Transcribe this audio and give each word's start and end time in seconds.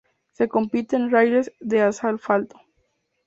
Se 0.31 0.45
compite 0.49 0.93
en 0.95 1.11
rallyes 1.11 1.51
de 1.59 1.79
asfalto. 1.81 2.57